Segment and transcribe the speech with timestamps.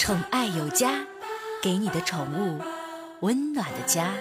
[0.00, 1.06] 宠爱有加，
[1.62, 2.58] 给你的宠物
[3.20, 4.14] 温暖的家。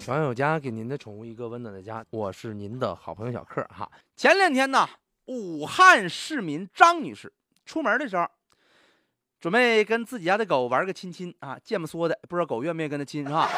[0.00, 2.04] 宠爱有家，给您的宠物一个温暖的家。
[2.10, 3.90] 我是您的好朋友小克哈。
[4.16, 4.86] 前两天呢，
[5.24, 7.32] 武汉市民张女士
[7.64, 8.28] 出门的时候，
[9.40, 13.48] 准备跟自己家的狗玩个亲亲啊，贱不说的，不知道狗愿不愿意跟他亲是吧？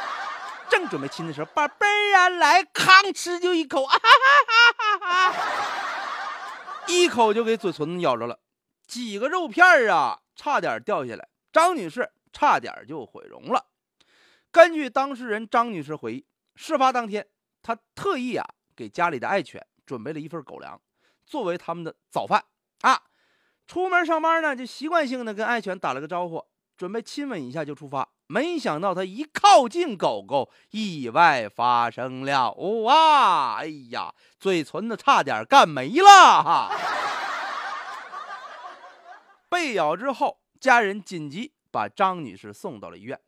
[0.70, 8.38] 正准备亲的时候，宝贝儿啊，来，吭哧就一口，啊哈哈哈哈哈，一口就给嘴唇子咬着了，
[8.86, 13.66] 几个肉片儿啊，差点掉下来，张女士差点就毁容了。
[14.50, 17.26] 根据当事人张女士回忆，事发当天，
[17.62, 20.80] 她特意啊给家里的爱犬准备了一份狗粮，
[21.26, 22.44] 作为他们的早饭
[22.80, 23.02] 啊。
[23.70, 26.44] 出门上班呢，就习惯性的跟爱犬打了个招呼，
[26.76, 28.08] 准备亲吻一下就出发。
[28.26, 33.58] 没想到他一靠近狗狗，意外发生了，哇！
[33.60, 36.72] 哎呀，嘴唇子差点干没了哈！
[39.48, 43.20] 被咬之后，家人紧急把张女士送到了医院。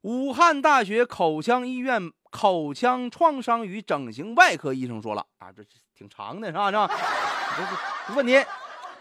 [0.00, 5.62] 武汉大学口腔医院口腔创伤与整形外科医生说了啊，这
[5.94, 6.70] 挺长的是吧？
[6.70, 6.88] 是吧？
[8.08, 8.42] 这问题，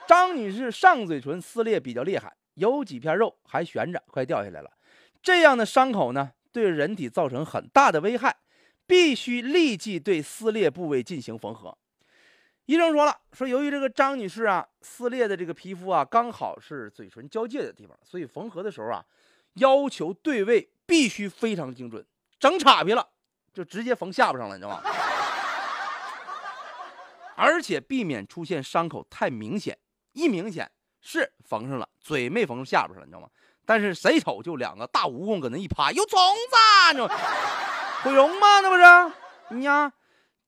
[0.09, 4.71] 张女士上嘴唇撕裂比较厉害，有几片肉还悬着，快掉下来了。
[5.21, 8.35] 这样的伤口呢，对人体造成很大的危害，
[8.87, 11.77] 必须立即对撕裂部位进行缝合。
[12.65, 19.05] 医生说了，说由于这个张女士啊，撕裂的这个皮肤啊，刚好是嘴唇交界的地方，所以缝合的时候啊，
[19.53, 20.71] 要求对位。
[20.87, 22.03] 必须非常精准，
[22.39, 23.07] 整岔劈了
[23.53, 24.81] 就直接缝下巴上了，你知道吗？
[27.35, 29.77] 而且避免出现伤口太明显，
[30.13, 30.69] 一明显
[31.01, 33.29] 是缝上了，嘴没缝下边上，你知道吗？
[33.65, 37.07] 但是谁瞅就两个大蜈蚣搁那一趴，有虫子，你
[38.03, 38.59] 毁容吗？
[38.61, 38.83] 那不是
[39.55, 39.93] 你呀，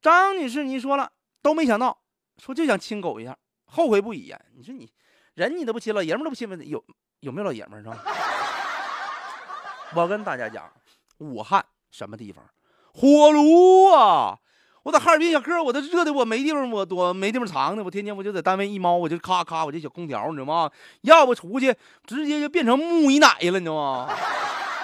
[0.01, 2.01] 张女士，你说了都没想到，
[2.37, 4.41] 说就想亲狗一下，后悔不已呀。
[4.55, 4.91] 你说你
[5.35, 6.83] 人你都不亲，老爷们都不亲，有
[7.19, 8.03] 有没有老爷们是吧？
[9.93, 10.71] 我跟大家讲，
[11.19, 12.43] 武汉什么地方？
[12.93, 14.39] 火炉啊！
[14.83, 17.83] 我在哈尔滨小哥，我都热的我没地方我多没地方藏呢。
[17.83, 20.71] 我天天我就在单位一猫，我就咔咔我这小空调，你知道吗？
[21.01, 21.75] 要不出去
[22.05, 24.09] 直接就变成木鱼奶了，你知道吗？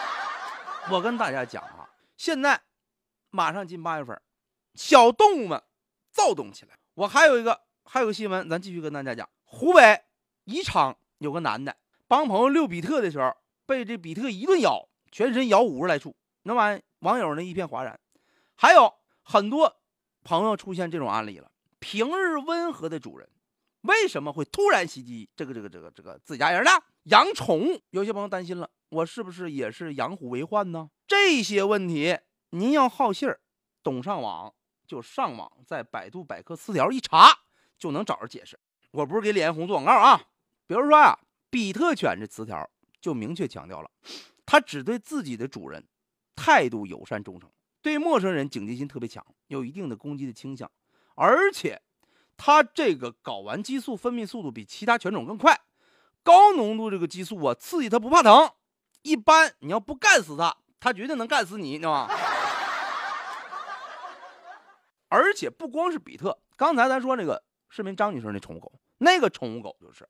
[0.91, 2.62] 我跟大家讲啊，现在
[3.31, 4.22] 马上进八月份，
[4.75, 5.62] 小动物们
[6.12, 6.78] 躁动起来。
[6.94, 9.28] 我还有一个还有个新闻，咱继续跟大家讲。
[9.44, 10.02] 湖北
[10.44, 11.75] 宜昌有个男的
[12.07, 14.88] 帮朋友遛比特的时候，被这比特一顿咬。
[15.09, 16.13] 全身咬五十来处，
[16.44, 17.97] 那玩意网友呢一片哗然，
[18.56, 18.94] 还有
[19.24, 19.76] 很多
[20.27, 21.49] 朋友出现这种案例了。
[21.79, 23.29] 平日温和的主人，
[23.83, 26.71] 为什么会突然袭击这个这个这个这个自家人呢？
[27.03, 30.89] 养宠，有些朋友担心了，我是不是也是养虎为患呢？
[31.07, 32.17] 这些问题
[32.49, 33.39] 您要好信儿，
[33.81, 34.53] 懂上网
[34.85, 37.33] 就上网，在百度百科词条一查
[37.79, 38.59] 就能找着解释。
[38.91, 40.21] 我不是给脸红做广告啊，
[40.67, 41.17] 比如说啊，
[41.49, 43.89] 比特犬这词条就明确强调了。
[44.45, 45.88] 它只对自己的主人
[46.35, 47.49] 态度友善忠诚，
[47.81, 50.69] 对陌生人警戒心特别强，有一定的攻击的倾向，
[51.15, 51.81] 而且
[52.35, 55.59] 它这个睾丸激素分泌速度比其他犬种更快，
[56.23, 58.51] 高浓度这个激素啊刺激它不怕疼，
[59.03, 62.13] 一般你要不干死它，它绝对能干死你，你知道吗？
[65.09, 70.07] 而且不光是比特，刚才咱说那个视频张女士那宠物狗，那个宠物狗就是，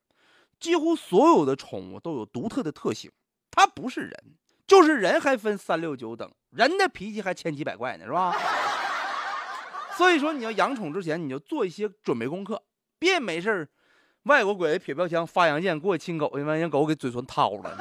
[0.60, 3.12] 几乎所有的宠物都有独特的特性。
[3.52, 4.36] 它不是人，
[4.68, 8.36] 就是人还分三六九等，人的脾气还千奇百怪呢，是吧？
[9.98, 12.62] 所以说你要养宠之前，你就做一些准备功课，
[13.00, 13.70] 别没事儿，
[14.24, 17.78] 外国鬼撇标枪发洋剑过去亲狗，完让狗给嘴唇掏了。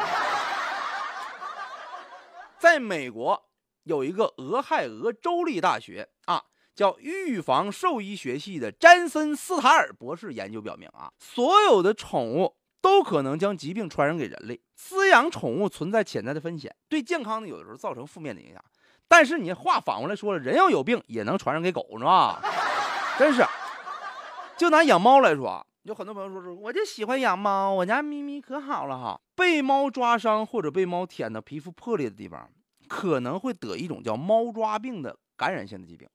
[2.58, 3.48] 在美国
[3.82, 6.42] 有一个俄亥俄州立大学啊，
[6.74, 12.55] 叫预防兽医学系的詹森斯塔尔博士研究表明啊，所有的宠物。
[12.80, 14.60] 都可能将疾病传染给人类。
[14.78, 18.64] 饲养宠物存在潜在的风险，对健康呢有的时候造成负面的影响。
[19.08, 22.40] 但是你话反过来说了，人要有病也能传染给狗，是吧？
[23.18, 23.44] 真是。
[24.56, 29.20] 就拿养猫来说，有很多朋友说说，我就喜欢养猫，我家咪咪可好了哈。
[29.34, 32.50] 被猫抓伤或者被猫舔到皮肤破裂的地方，
[32.88, 36.08] 可能会得一种叫猫抓病的感染性的疾病，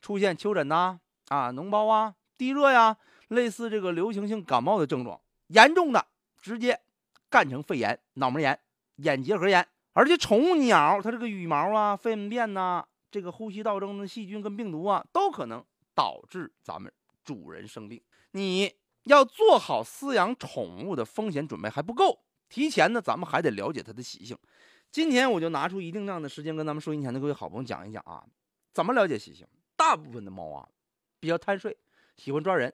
[0.00, 0.98] 出现丘疹呐、
[1.28, 2.96] 啊脓包啊、低热呀，
[3.28, 5.20] 类似这个流行性感冒的症状。
[5.48, 6.06] 严重的
[6.40, 6.80] 直接
[7.28, 8.58] 干成肺炎、脑膜炎、
[8.96, 15.64] 眼结核炎，而且宠物鸟它这个羽毛啊、粪便呐，这个呼吸道中的细菌跟病毒啊，都可能
[15.94, 16.92] 导致咱们
[17.24, 18.00] 主人生病。
[18.32, 24.36] 你要做好饲养宠物的风险准备还不够，提前呢，咱们还得了解它的习性，
[24.90, 28.24] 今天我就拿出一定量的时间跟咱们收音前的各位好朋友讲一讲啊，
[28.72, 29.46] 怎么了解习性。
[29.76, 30.68] 大部分的猫啊，
[31.20, 31.76] 比较贪睡，
[32.16, 32.72] 喜欢抓人。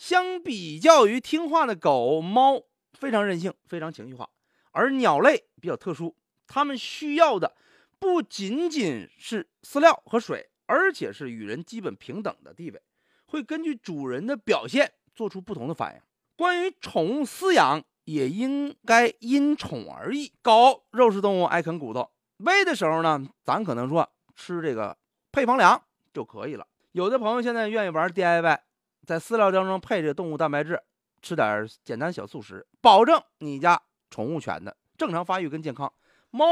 [0.00, 2.62] 相比较于听话的狗，猫
[2.94, 4.30] 非常任性，非常情绪化。
[4.70, 6.16] 而鸟类比较特殊，
[6.46, 7.54] 它们需要的
[7.98, 12.80] 不仅仅是饲料和水，而且是与人基本平等的地位，
[13.26, 16.00] 会根据主人的表现做出不同的反应。
[16.34, 20.32] 关于宠物饲养，也应该因宠而异。
[20.40, 24.96] 狗肉食动物爱啃骨头，喂的时候呢，咱可能说吃这个
[25.30, 26.66] 配方粮就可以了。
[26.92, 28.58] 有的朋友现在愿意玩 DIY，
[29.06, 30.80] 在饲料当中配着动物蛋白质，
[31.22, 33.80] 吃点简单小素食，保证你家
[34.10, 35.92] 宠物犬的正常发育跟健康。
[36.30, 36.44] 猫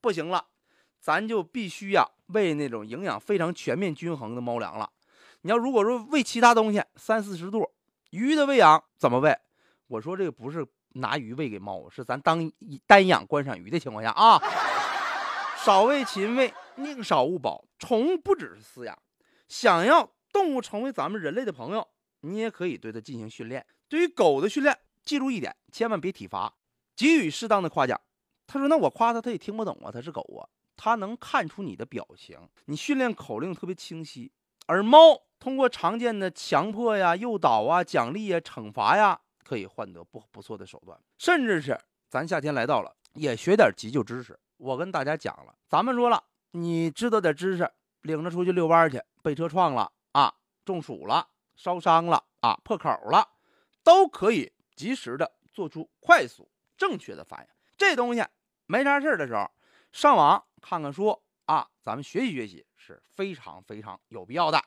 [0.00, 0.46] 不行了，
[1.00, 4.90] 咱就必须呀喂那种营养非常全面均衡的猫粮了。
[5.42, 7.70] 你要如果说喂其他东西，三四十度。
[8.10, 9.36] 鱼的喂养怎么喂？
[9.86, 12.50] 我说这个不是拿鱼喂给猫，是咱当
[12.86, 14.40] 单养观赏鱼的情况下啊。
[15.56, 17.64] 少喂勤喂，宁少勿饱。
[17.78, 18.96] 宠物不只是饲养，
[19.48, 21.86] 想要动物成为咱们人类的朋友，
[22.20, 23.64] 你也可以对它进行训练。
[23.88, 26.54] 对于狗的训练，记住一点，千万别体罚，
[26.96, 28.00] 给予适当的夸奖。
[28.46, 32.38] 他说：“那我夸他，他也听不懂啊，他是狗啊，他能看出你的表情。
[32.64, 34.32] 你训练口令特别清晰，
[34.66, 40.96] 而猫。”通过常见的强迫呀、诱导啊、奖励呀、惩罚呀，可以换得不不错的手段。
[41.18, 41.76] 甚至是
[42.08, 44.38] 咱夏天来到了，也学点急救知识。
[44.58, 47.68] 我跟大家讲了，咱们说了，你知道点知识，
[48.02, 49.90] 领着出去遛弯去，被车撞了，
[50.64, 53.28] 中暑了，烧伤了啊，破口了，
[53.82, 57.54] 都可以及时的做出快速正确的反应。
[57.76, 58.24] 这东西
[58.66, 59.50] 没啥事的时候，
[59.92, 64.58] 上网看看书啊，咱们学习学习是非常非常有必要的。